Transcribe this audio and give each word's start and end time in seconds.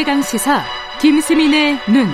최강 0.00 0.22
시사 0.22 0.64
김수민의 1.02 1.78
눈. 1.92 2.08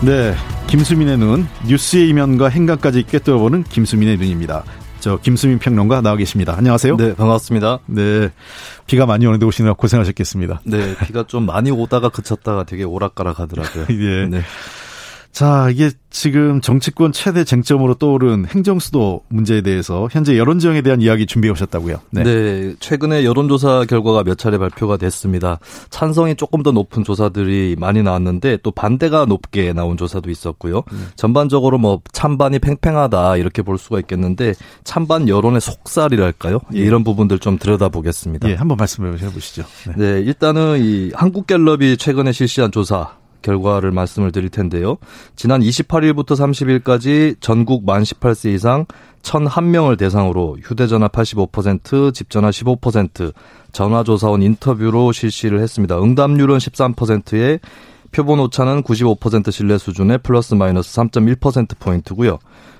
네, 0.00 0.34
김수민의 0.68 1.18
눈 1.18 1.46
뉴스의 1.66 2.08
이면과 2.08 2.48
행간까지 2.48 3.02
꿰뚫어보는 3.02 3.64
김수민의 3.64 4.16
눈입니다. 4.16 4.64
저 5.00 5.18
김수민 5.18 5.58
평론가 5.58 6.00
나와 6.00 6.16
계십니다. 6.16 6.54
안녕하세요. 6.56 6.96
네, 6.96 7.14
반갑습니다. 7.14 7.80
네, 7.84 8.30
비가 8.86 9.04
많이 9.04 9.26
오는데 9.26 9.44
오시느라 9.44 9.74
고생하셨겠습니다. 9.74 10.62
네, 10.64 10.96
비가 11.04 11.26
좀 11.26 11.44
많이 11.44 11.70
오다가 11.70 12.08
그쳤다가 12.08 12.64
되게 12.64 12.84
오락가락 12.84 13.38
하더라고요. 13.38 13.84
예. 14.00 14.28
네. 14.30 14.40
자, 15.32 15.68
이게 15.70 15.90
지금 16.10 16.60
정치권 16.60 17.12
최대 17.12 17.44
쟁점으로 17.44 17.94
떠오른 17.94 18.44
행정수도 18.46 19.22
문제에 19.28 19.60
대해서 19.60 20.08
현재 20.10 20.36
여론지형에 20.36 20.82
대한 20.82 21.00
이야기 21.00 21.24
준비해 21.24 21.52
오셨다고요? 21.52 22.00
네. 22.10 22.24
네. 22.24 22.74
최근에 22.80 23.24
여론조사 23.24 23.84
결과가 23.88 24.24
몇 24.24 24.36
차례 24.36 24.58
발표가 24.58 24.96
됐습니다. 24.96 25.60
찬성이 25.88 26.34
조금 26.34 26.62
더 26.62 26.72
높은 26.72 27.04
조사들이 27.04 27.76
많이 27.78 28.02
나왔는데 28.02 28.58
또 28.62 28.72
반대가 28.72 29.24
높게 29.24 29.72
나온 29.72 29.96
조사도 29.96 30.30
있었고요. 30.30 30.82
음. 30.92 31.08
전반적으로 31.14 31.78
뭐 31.78 32.00
찬반이 32.12 32.58
팽팽하다 32.58 33.36
이렇게 33.36 33.62
볼 33.62 33.78
수가 33.78 34.00
있겠는데 34.00 34.54
찬반 34.82 35.28
여론의 35.28 35.60
속살이랄까요? 35.60 36.58
예. 36.74 36.78
이런 36.80 37.04
부분들 37.04 37.38
좀 37.38 37.56
들여다보겠습니다. 37.56 38.50
예, 38.50 38.54
한번 38.54 38.76
말씀해 38.78 39.12
보시죠. 39.12 39.62
네. 39.86 39.94
네, 39.96 40.20
일단은 40.22 40.82
이 40.82 41.12
한국갤럽이 41.14 41.96
최근에 41.96 42.32
실시한 42.32 42.72
조사 42.72 43.19
결과를 43.42 43.90
말씀을 43.90 44.32
드릴 44.32 44.48
텐데요. 44.48 44.96
지난 45.36 45.60
28일부터 45.60 46.32
30일까지 46.32 47.36
전국 47.40 47.84
만 47.84 48.02
18세 48.02 48.54
이상 48.54 48.86
1,001명을 49.22 49.98
대상으로 49.98 50.58
휴대전화 50.62 51.08
85%, 51.08 52.14
집전화 52.14 52.50
15%, 52.50 53.32
전화조사원 53.72 54.42
인터뷰로 54.42 55.12
실시를 55.12 55.60
했습니다. 55.60 56.00
응답률은 56.00 56.58
13%에 56.58 57.60
표본 58.12 58.40
오차는 58.40 58.82
95% 58.82 59.52
신뢰 59.52 59.78
수준의 59.78 60.18
플러스 60.18 60.54
마이너스 60.54 60.94
3.1%포인트고요. 60.96 62.38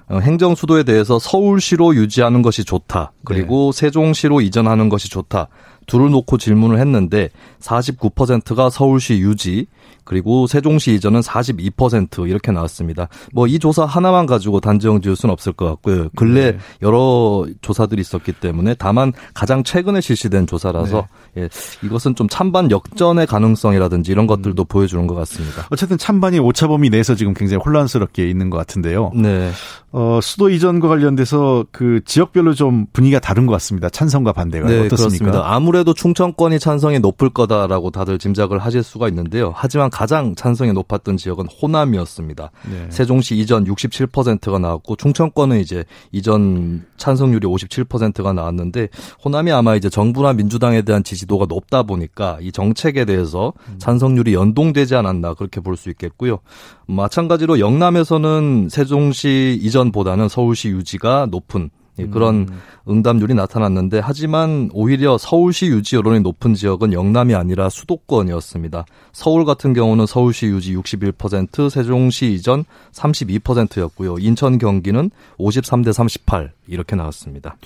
어, 0.08 0.18
행정 0.18 0.56
수도에 0.56 0.82
대해서 0.82 1.20
서울시로 1.20 1.94
유지하는 1.94 2.42
것이 2.42 2.64
좋다. 2.64 3.12
그리고 3.24 3.70
네. 3.72 3.80
세종시로 3.80 4.40
이전하는 4.40 4.88
것이 4.88 5.08
좋다. 5.08 5.46
둘을 5.90 6.10
놓고 6.10 6.38
질문을 6.38 6.78
했는데 6.78 7.28
49%가 7.60 8.70
서울시 8.70 9.18
유지, 9.18 9.66
그리고 10.04 10.46
세종시 10.46 10.94
이전은 10.94 11.20
42% 11.20 12.28
이렇게 12.28 12.50
나왔습니다. 12.52 13.08
뭐 13.32 13.50
이 13.50 13.58
조사 13.58 13.84
하나만 13.84 14.26
가지고 14.26 14.60
단정 14.60 15.00
지을 15.00 15.16
수는 15.16 15.32
없을 15.32 15.52
것 15.52 15.66
같고요. 15.66 16.08
근래 16.14 16.52
네. 16.52 16.58
여러 16.82 17.46
조사들이 17.62 18.00
있었기 18.00 18.32
때문에 18.34 18.74
다만 18.78 19.12
가장 19.34 19.64
최근에 19.64 20.00
실시된 20.00 20.46
조사라서 20.46 21.08
네. 21.34 21.42
예, 21.42 21.48
이것은 21.82 22.14
좀 22.14 22.28
찬반 22.28 22.70
역전의 22.70 23.26
가능성이라든지 23.26 24.12
이런 24.12 24.28
것들도 24.28 24.62
음. 24.62 24.64
보여주는 24.68 25.04
것 25.08 25.16
같습니다. 25.16 25.66
어쨌든 25.70 25.98
찬반이 25.98 26.38
오차범위 26.38 26.90
내에서 26.90 27.16
지금 27.16 27.34
굉장히 27.34 27.62
혼란스럽게 27.64 28.28
있는 28.30 28.50
것 28.50 28.56
같은데요. 28.58 29.10
네. 29.16 29.50
어, 29.92 30.20
수도 30.22 30.48
이전과 30.50 30.86
관련돼서 30.86 31.64
그 31.72 32.00
지역별로 32.04 32.54
좀 32.54 32.86
분위기가 32.92 33.18
다른 33.18 33.46
것 33.46 33.52
같습니다. 33.54 33.90
찬성과 33.90 34.32
반대가 34.32 34.68
네, 34.68 34.86
어떻습니까? 34.86 34.96
그렇습니다. 34.96 35.42
아무래도 35.54 35.94
충청권이 35.94 36.60
찬성이 36.60 37.00
높을 37.00 37.30
거다라고 37.30 37.90
다들 37.90 38.18
짐작을 38.18 38.60
하실 38.60 38.84
수가 38.84 39.08
있는데요. 39.08 39.52
하지만 39.56 39.90
가장 39.90 40.36
찬성이 40.36 40.72
높았던 40.72 41.16
지역은 41.16 41.46
호남이었습니다. 41.46 42.50
네. 42.70 42.86
세종시 42.90 43.36
이전 43.36 43.64
67%가 43.64 44.60
나왔고 44.60 44.94
충청권은 44.94 45.58
이제 45.58 45.84
이전 46.12 46.84
찬성률이 46.96 47.48
57%가 47.48 48.32
나왔는데 48.32 48.90
호남이 49.24 49.50
아마 49.50 49.74
이제 49.74 49.88
정부나 49.88 50.34
민주당에 50.34 50.82
대한 50.82 51.02
지지도가 51.02 51.46
높다 51.48 51.82
보니까 51.82 52.38
이 52.40 52.52
정책에 52.52 53.04
대해서 53.04 53.52
음. 53.68 53.74
찬성률이 53.78 54.34
연동되지 54.34 54.94
않았나 54.94 55.34
그렇게 55.34 55.60
볼 55.60 55.80
수 55.80 55.88
있겠고요. 55.90 56.38
마찬가지로 56.86 57.58
영남에서는 57.58 58.68
세종시 58.70 59.58
이전 59.62 59.79
보다는 59.92 60.28
서울시 60.28 60.68
유지가 60.68 61.26
높은 61.30 61.70
예, 62.00 62.06
그런 62.06 62.46
음. 62.48 62.60
응답률이 62.88 63.34
나타났는데 63.34 64.00
하지만 64.02 64.70
오히려 64.72 65.18
서울시 65.18 65.66
유지 65.66 65.96
여론이 65.96 66.20
높은 66.20 66.54
지역은 66.54 66.92
영남이 66.92 67.34
아니라 67.34 67.68
수도권이었습니다. 67.68 68.84
서울 69.12 69.44
같은 69.44 69.72
경우는 69.72 70.06
서울시 70.06 70.46
유지 70.46 70.76
61%, 70.76 71.70
세종시 71.70 72.32
이전 72.32 72.64
32%였고요. 72.92 74.16
인천 74.18 74.58
경기는 74.58 75.10
53대 75.38 75.92
38 75.92 76.52
이렇게 76.68 76.96
나왔습니다. 76.96 77.56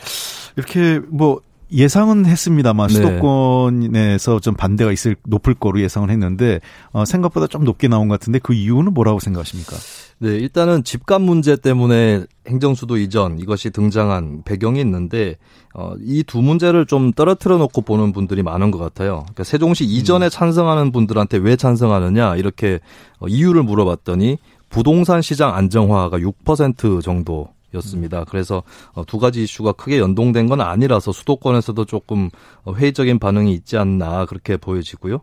이렇게 0.57 1.01
뭐 1.09 1.41
예상은 1.73 2.27
했습니다만 2.27 2.89
네. 2.89 2.95
수도권에서 2.95 4.41
좀 4.41 4.55
반대가 4.55 4.93
있을 4.93 5.17
높을 5.25 5.55
거로 5.55 5.81
예상을 5.81 6.09
했는데 6.11 6.61
어, 6.93 7.05
생각보다 7.05 7.47
좀 7.47 7.65
높게 7.65 7.89
나온 7.89 8.09
것 8.09 8.21
같은데 8.21 8.39
그 8.39 8.55
이유는 8.55 8.95
뭐라고 8.95 9.19
생각하십니까? 9.19 9.77
네, 10.19 10.29
일단은 10.37 10.85
집값 10.85 11.23
문제 11.23 11.57
때문에 11.57 12.25
행정수도 12.47 12.97
이전 12.99 13.39
이것이 13.39 13.71
등장한 13.71 14.43
배경이 14.45 14.81
있는데 14.81 15.37
어, 15.75 15.95
이 16.01 16.23
두 16.23 16.41
문제를 16.41 16.87
좀 16.87 17.13
떨어뜨려 17.13 17.59
놓고 17.59 17.83
보는 17.83 18.13
분들이 18.13 18.43
많은 18.43 18.71
것 18.71 18.79
같아요. 18.79 19.21
그러니까 19.23 19.45
세종시 19.45 19.85
이전에 19.85 20.27
음. 20.27 20.31
찬성하는 20.31 20.93
분들한테 20.93 21.39
왜 21.39 21.57
찬성하느냐 21.57 22.37
이렇게 22.37 22.81
어, 23.19 23.27
이유를 23.29 23.63
물어봤더니 23.63 24.39
부동산 24.69 25.23
시장 25.23 25.55
안정화가 25.55 26.19
6% 26.19 27.03
정도 27.03 27.54
였습니다. 27.75 28.25
그래서 28.25 28.63
어, 28.93 29.05
두 29.05 29.19
가지 29.19 29.43
이슈가 29.43 29.73
크게 29.73 29.99
연동된 29.99 30.49
건 30.49 30.61
아니라서 30.61 31.13
수도권에서도 31.13 31.85
조금 31.85 32.31
어, 32.65 32.75
회의적인 32.75 33.19
반응이 33.19 33.53
있지 33.53 33.77
않나 33.77 34.27
그렇게 34.27 34.57
보여지고요. 34.57 35.21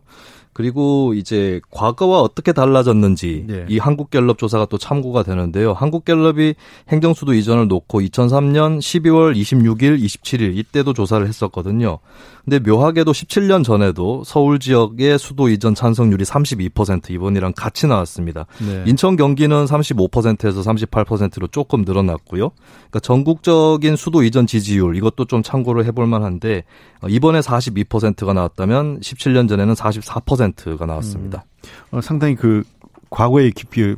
그리고 0.52 1.14
이제 1.14 1.60
과거와 1.70 2.20
어떻게 2.20 2.52
달라졌는지 2.52 3.44
네. 3.46 3.64
이 3.68 3.78
한국갤럽 3.78 4.36
조사가 4.36 4.66
또 4.66 4.76
참고가 4.76 5.22
되는데요. 5.22 5.72
한국갤럽이 5.72 6.54
행정수도 6.90 7.32
이전을 7.32 7.68
놓고 7.68 8.00
2003년 8.02 8.78
12월 8.78 9.34
26일, 9.34 9.98
27일 10.02 10.56
이때도 10.56 10.92
조사를 10.92 11.26
했었거든요. 11.26 11.98
근데 12.44 12.58
묘하게도 12.58 13.12
17년 13.12 13.64
전에도 13.64 14.24
서울 14.26 14.58
지역의 14.58 15.18
수도 15.18 15.48
이전 15.48 15.74
찬성률이 15.74 16.24
32% 16.24 17.10
이번이랑 17.10 17.54
같이 17.56 17.86
나왔습니다. 17.86 18.46
네. 18.58 18.84
인천 18.86 19.16
경기는 19.16 19.64
35%에서 19.64 20.60
38%로 20.60 21.46
조금 21.46 21.82
늘어났고요. 21.82 22.41
그러니까 22.50 23.00
전국적인 23.00 23.96
수도 23.96 24.22
이전 24.22 24.46
지지율 24.46 24.96
이것도 24.96 25.26
좀 25.26 25.42
참고를 25.42 25.84
해볼 25.86 26.06
만한데 26.06 26.64
어, 27.00 27.08
이번에 27.08 27.40
42%가 27.40 28.32
나왔다면 28.32 29.00
17년 29.00 29.48
전에는 29.48 29.74
44%가 29.74 30.86
나왔습니다. 30.86 31.44
음. 31.90 31.98
어, 31.98 32.00
상당히 32.00 32.34
그 32.34 32.62
과거의 33.10 33.52
깊이 33.52 33.94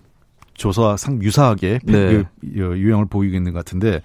조사와 0.54 0.96
상 0.96 1.22
유사하게 1.22 1.80
네. 1.84 1.92
그 1.92 2.24
유형을 2.44 3.06
보이고 3.06 3.36
있는 3.36 3.52
것 3.52 3.58
같은데 3.64 4.00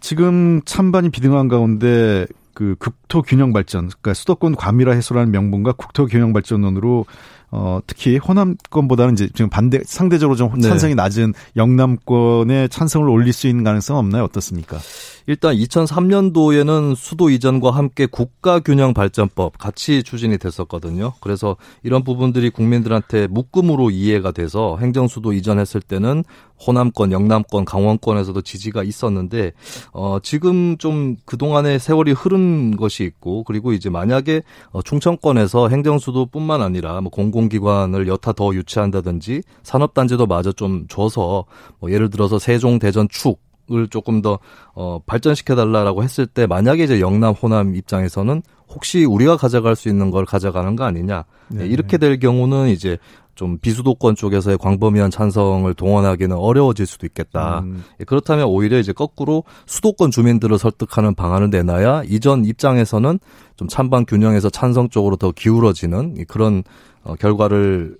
지금 0.00 0.60
찬반이 0.64 1.10
비등한 1.10 1.48
가운데 1.48 2.26
그 2.54 2.74
국토 2.78 3.22
균형 3.22 3.52
발전, 3.52 3.88
그러니까 3.88 4.14
수도권 4.14 4.56
과밀화 4.56 4.92
해소라는 4.92 5.30
명분과 5.30 5.72
국토 5.72 6.06
균형 6.06 6.32
발전론으로 6.32 7.06
어 7.52 7.80
특히 7.86 8.16
호남권보다는 8.16 9.12
이제 9.12 9.28
지금 9.34 9.50
반대 9.50 9.80
상대적으로 9.84 10.36
좀 10.36 10.50
네. 10.56 10.68
찬성이 10.68 10.94
낮은 10.94 11.34
영남권의 11.54 12.70
찬성을 12.70 13.06
올릴 13.08 13.34
수 13.34 13.46
있는 13.46 13.62
가능성 13.62 13.98
없나요? 13.98 14.24
어떻습니까? 14.24 14.78
일단 15.26 15.54
2003년도에는 15.54 16.96
수도 16.96 17.30
이전과 17.30 17.70
함께 17.70 18.06
국가균형 18.06 18.94
발전법 18.94 19.58
같이 19.58 20.02
추진이 20.02 20.38
됐었거든요. 20.38 21.12
그래서 21.20 21.56
이런 21.82 22.02
부분들이 22.04 22.50
국민들한테 22.50 23.26
묶음으로 23.28 23.90
이해가 23.90 24.32
돼서 24.32 24.78
행정수도 24.78 25.32
이전했을 25.32 25.80
때는 25.80 26.24
호남권, 26.64 27.12
영남권, 27.12 27.64
강원권에서도 27.64 28.40
지지가 28.40 28.84
있었는데 28.84 29.52
어 29.92 30.18
지금 30.22 30.76
좀 30.78 31.16
그동안의 31.24 31.78
세월이 31.80 32.12
흐른 32.12 32.76
것이 32.76 33.04
있고 33.04 33.42
그리고 33.44 33.72
이제 33.72 33.90
만약에 33.90 34.42
어 34.70 34.82
충청권에서 34.82 35.68
행정수도뿐만 35.68 36.62
아니라 36.62 37.00
뭐 37.00 37.10
공공기관을 37.10 38.06
여타 38.06 38.32
더 38.32 38.54
유치한다든지 38.54 39.42
산업단지도 39.62 40.26
마저 40.26 40.52
좀 40.52 40.86
줘서 40.88 41.44
뭐 41.80 41.90
예를 41.90 42.10
들어서 42.10 42.38
세종, 42.38 42.78
대전, 42.78 43.08
축 43.08 43.40
을 43.72 43.88
조금 43.88 44.20
더 44.20 44.38
어, 44.74 44.98
발전시켜 45.06 45.56
달라라고 45.56 46.02
했을 46.02 46.26
때 46.26 46.46
만약에 46.46 46.84
이제 46.84 47.00
영남 47.00 47.32
호남 47.32 47.74
입장에서는 47.74 48.42
혹시 48.68 49.04
우리가 49.04 49.36
가져갈 49.36 49.76
수 49.76 49.88
있는 49.88 50.10
걸 50.10 50.26
가져가는 50.26 50.76
거 50.76 50.84
아니냐 50.84 51.24
네. 51.48 51.66
이렇게 51.66 51.96
될 51.96 52.18
경우는 52.18 52.68
이제 52.68 52.98
좀 53.34 53.58
비수도권 53.58 54.14
쪽에서의 54.14 54.58
광범위한 54.58 55.10
찬성을 55.10 55.72
동원하기는 55.74 56.36
어려워질 56.36 56.86
수도 56.86 57.06
있겠다. 57.06 57.60
음. 57.60 57.82
예, 57.98 58.04
그렇다면 58.04 58.46
오히려 58.46 58.78
이제 58.78 58.92
거꾸로 58.92 59.44
수도권 59.66 60.10
주민들을 60.10 60.58
설득하는 60.58 61.14
방안을 61.14 61.50
내놔야 61.50 62.02
이전 62.06 62.44
입장에서는 62.44 63.18
좀 63.56 63.68
찬반 63.68 64.04
균형에서 64.04 64.50
찬성 64.50 64.90
쪽으로 64.90 65.16
더 65.16 65.32
기울어지는 65.32 66.24
그런 66.28 66.62
어, 67.04 67.14
결과를 67.14 67.96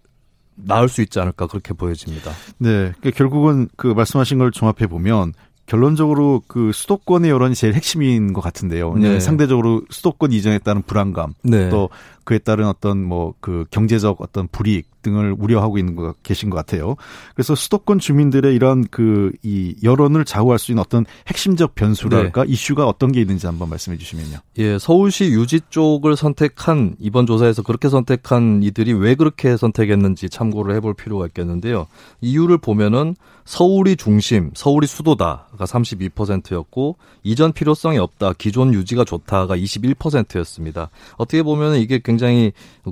나올 0.54 0.88
수 0.88 1.00
있지 1.00 1.19
않을까 1.19 1.46
그렇게 1.46 1.72
보여집니다. 1.72 2.30
네, 2.58 2.92
그러니까 3.00 3.10
결국은 3.12 3.69
그 3.76 3.86
말씀하신 3.88 4.38
걸 4.38 4.50
종합해 4.50 4.86
보면 4.86 5.32
결론적으로 5.72 6.42
그 6.46 6.70
수도권의 6.70 7.30
여론이 7.30 7.54
제일 7.54 7.72
핵심인 7.72 8.34
것 8.34 8.42
같은데요. 8.42 8.92
네. 8.92 9.20
상대적으로 9.20 9.80
수도권 9.88 10.30
이전에 10.30 10.58
따른 10.58 10.82
불안감, 10.82 11.32
네. 11.42 11.70
또 11.70 11.88
그에 12.24 12.38
따른 12.38 12.66
어떤 12.66 13.02
뭐 13.02 13.34
그 13.40 13.64
경제적 13.70 14.20
어떤 14.20 14.46
불이익 14.48 14.90
등을 15.02 15.34
우려하고 15.36 15.78
있는 15.78 15.96
것 15.96 16.22
계신 16.22 16.48
것 16.48 16.56
같아요. 16.56 16.96
그래서 17.34 17.54
수도권 17.54 17.98
주민들의 17.98 18.54
이런 18.54 18.86
그 18.86 19.32
이 19.42 19.74
여론을 19.82 20.24
좌우할 20.24 20.58
수 20.58 20.70
있는 20.70 20.80
어떤 20.80 21.04
핵심적 21.26 21.74
변수랄까 21.74 22.44
네. 22.44 22.52
이슈가 22.52 22.86
어떤 22.86 23.10
게 23.12 23.20
있는지 23.20 23.46
한번 23.46 23.69
말씀해 23.70 23.96
주시면요. 23.98 24.38
예, 24.58 24.78
서울시 24.78 25.24
유지 25.24 25.60
쪽을 25.70 26.16
선택한 26.16 26.96
이번 27.00 27.26
조사에서 27.26 27.62
그렇게 27.62 27.88
선택한 27.88 28.62
이들이 28.62 28.92
왜 28.92 29.14
그렇게 29.14 29.56
선택했는지 29.56 30.28
참고를 30.28 30.74
해볼 30.76 30.94
필요가 30.94 31.26
있겠는데요. 31.26 31.86
이유를 32.20 32.58
보면은 32.58 33.16
서울이 33.44 33.96
중심, 33.96 34.52
서울이 34.54 34.86
수도다가 34.86 35.64
32%였고 35.64 36.96
이전 37.24 37.52
필요성이 37.52 37.98
없다, 37.98 38.34
기존 38.34 38.72
유지가 38.72 39.04
좋다가 39.04 39.56
21%였습니다. 39.56 40.90
어떻게 41.16 41.42
보면 41.42 41.76
이게 41.76 42.00
굉장히 42.02 42.12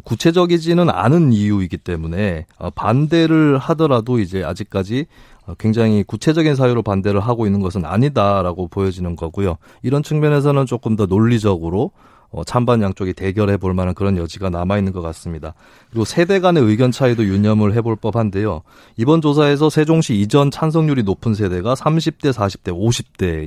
구체적이지는 0.05 0.91
않은 0.91 1.33
이유이기 1.33 1.79
때문에 1.79 2.47
어, 2.59 2.71
반대를 2.71 3.59
하더라도 3.59 4.19
이제 4.19 4.45
아직까지 4.45 5.07
굉장히 5.59 6.03
구체적인 6.05 6.55
사유로 6.55 6.83
반대를 6.83 7.21
하고 7.21 7.47
있는 7.47 7.61
것은 7.61 7.85
아니다라고 7.85 8.69
보여지는 8.69 9.17
거고요. 9.17 9.57
이런 9.83 10.03
측면에서는 10.03 10.67
조금 10.67 10.97
더 10.97 11.07
논리적으로 11.07 11.91
어, 12.33 12.45
찬반 12.45 12.81
양쪽이 12.81 13.13
대결해 13.13 13.57
볼 13.57 13.75
만한 13.75 13.95
그런 13.95 14.17
여지가 14.17 14.51
남아 14.51 14.79
있는 14.79 14.93
것 14.93 15.03
같습니다. 15.03 15.55
그리고 15.91 16.05
세대 16.05 16.39
간의 16.39 16.63
의견 16.63 16.93
차이도 16.93 17.25
유념을 17.25 17.75
해볼 17.75 17.97
법한데요. 17.97 18.63
이번 18.97 19.21
조사에서 19.21 19.69
세종시 19.69 20.15
이전 20.15 20.51
찬성률이 20.51 21.03
높은 21.03 21.35
세대가 21.35 21.75
30대, 21.75 22.33
40대, 22.33 22.73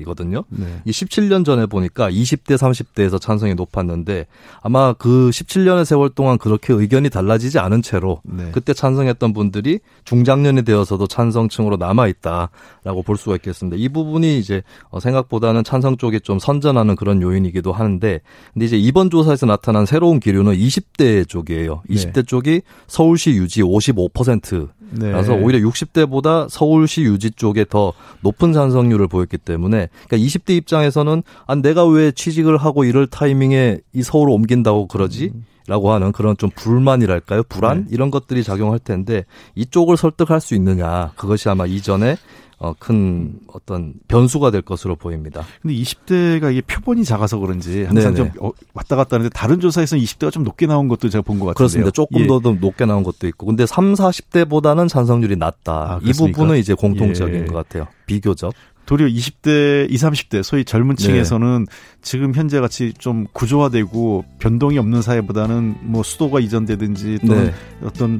50대이거든요. 0.03 0.43
네. 0.49 0.81
이 0.83 0.91
17년 0.91 1.45
전에 1.45 1.65
보니까 1.65 2.11
20대, 2.11 2.57
30대에서 2.57 3.21
찬성이 3.21 3.55
높았는데 3.55 4.27
아마 4.61 4.91
그 4.93 5.29
17년의 5.29 5.85
세월 5.85 6.09
동안 6.09 6.37
그렇게 6.37 6.73
의견이 6.73 7.09
달라지지 7.09 7.59
않은 7.59 7.81
채로 7.81 8.21
네. 8.23 8.49
그때 8.51 8.73
찬성했던 8.73 9.31
분들이 9.31 9.79
중장년이 10.03 10.63
되어서도 10.63 11.07
찬성층으로 11.07 11.77
남아 11.77 12.07
있다라고 12.07 13.03
볼 13.05 13.15
수가 13.15 13.37
있겠습니다. 13.37 13.77
이 13.79 13.87
부분이 13.87 14.37
이제 14.37 14.61
어, 14.89 14.99
생각보다는 14.99 15.63
찬성 15.63 15.95
쪽이 15.95 16.19
좀 16.19 16.39
선전하는 16.39 16.97
그런 16.97 17.21
요인이기도 17.21 17.71
하는데 17.71 18.19
근데 18.53 18.65
이제 18.65 18.72
이번 18.77 19.09
조사에서 19.09 19.45
나타난 19.45 19.85
새로운 19.85 20.19
기류는 20.19 20.53
20대 20.53 21.27
쪽이에요. 21.27 21.83
20대 21.89 22.13
네. 22.13 22.23
쪽이 22.23 22.61
서울시 22.87 23.31
유지 23.31 23.61
55%. 23.61 24.69
라서 24.99 25.35
네. 25.35 25.41
오히려 25.41 25.67
60대보다 25.67 26.47
서울시 26.49 27.01
유지 27.01 27.31
쪽에 27.31 27.65
더 27.67 27.93
높은 28.21 28.53
찬성률을 28.53 29.07
보였기 29.07 29.39
때문에 29.39 29.89
그러니까 30.07 30.17
20대 30.17 30.51
입장에서는 30.51 31.23
아 31.47 31.55
내가 31.55 31.85
왜 31.87 32.11
취직을 32.11 32.57
하고 32.57 32.83
이럴 32.83 33.07
타이밍에 33.07 33.79
이 33.93 34.03
서울을 34.03 34.31
옮긴다고 34.31 34.87
그러지? 34.87 35.31
음. 35.33 35.45
라고 35.65 35.93
하는 35.93 36.11
그런 36.11 36.35
좀 36.35 36.49
불만이랄까요? 36.53 37.43
불안? 37.43 37.85
네. 37.85 37.85
이런 37.91 38.11
것들이 38.11 38.43
작용할 38.43 38.79
텐데 38.79 39.23
이쪽을 39.55 39.95
설득할 39.95 40.41
수 40.41 40.55
있느냐. 40.55 41.11
그것이 41.15 41.47
아마 41.47 41.65
이전에 41.65 42.17
어, 42.63 42.73
큰 42.79 43.33
어떤 43.47 43.93
변수가 44.07 44.49
될 44.51 44.61
것으로 44.61 44.95
보입니다. 44.95 45.43
근데 45.61 45.75
20대가 45.75 46.49
이게 46.49 46.61
표본이 46.61 47.03
작아서 47.03 47.37
그런지 47.37 47.83
항상 47.83 48.13
네네. 48.13 48.31
좀 48.31 48.45
어, 48.47 48.51
왔다 48.73 48.95
갔다 48.95 49.17
하는데 49.17 49.29
다른 49.35 49.59
조사에서는 49.59 50.01
20대가 50.01 50.31
좀 50.31 50.45
높게 50.45 50.65
나온 50.65 50.87
것도 50.87 51.09
제가 51.09 51.23
본 51.23 51.39
것 51.39 51.47
같은데요. 51.47 51.55
그렇습니다. 51.55 51.91
조금 51.91 52.21
예. 52.21 52.27
더 52.27 52.39
높게 52.39 52.85
나온 52.85 53.03
것도 53.03 53.27
있고. 53.27 53.47
근데 53.47 53.65
3, 53.65 53.95
40대보다는 53.95 54.87
찬성률이 54.87 55.35
낮다. 55.35 55.73
아, 55.73 55.99
이 56.03 56.13
부분은 56.13 56.57
이제 56.57 56.73
공통적인 56.73 57.35
예. 57.41 57.45
것 57.45 57.53
같아요. 57.53 57.87
비교적. 58.05 58.53
도리어 58.85 59.07
20대, 59.07 59.89
20, 59.91 60.09
30대 60.09 60.43
소위 60.43 60.63
젊은 60.63 60.95
층에서는 60.95 61.65
네. 61.69 61.75
지금 62.01 62.33
현재 62.33 62.59
같이 62.61 62.93
좀 62.97 63.27
구조화되고 63.33 64.23
변동이 64.39 64.77
없는 64.77 65.01
사회보다는 65.01 65.75
뭐 65.81 66.01
수도가 66.03 66.39
이전되든지 66.39 67.19
또 67.27 67.33
네. 67.33 67.53
어떤 67.83 68.19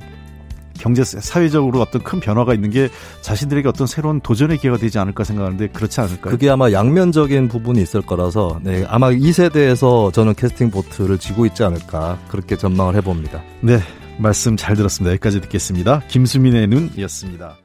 경제 0.77 1.03
사회적으로 1.03 1.81
어떤 1.81 2.03
큰 2.03 2.19
변화가 2.19 2.53
있는 2.53 2.69
게 2.69 2.89
자신들에게 3.21 3.67
어떤 3.67 3.87
새로운 3.87 4.19
도전의 4.19 4.57
기회가 4.57 4.77
되지 4.77 4.99
않을까 4.99 5.23
생각하는데 5.23 5.67
그렇지 5.69 6.01
않을까요? 6.01 6.31
그게 6.31 6.49
아마 6.49 6.71
양면적인 6.71 7.47
부분이 7.47 7.81
있을 7.81 8.01
거라서 8.01 8.59
네, 8.63 8.85
아마 8.87 9.11
이 9.11 9.31
세대에서 9.31 10.11
저는 10.11 10.35
캐스팅 10.35 10.71
보트를 10.71 11.17
쥐고 11.17 11.45
있지 11.47 11.63
않을까 11.63 12.19
그렇게 12.29 12.57
전망을 12.57 12.95
해봅니다. 12.95 13.41
네, 13.61 13.79
말씀 14.17 14.57
잘 14.57 14.75
들었습니다. 14.75 15.11
여기까지 15.13 15.41
듣겠습니다. 15.41 16.01
김수민의 16.07 16.67
눈이었습니다. 16.67 17.62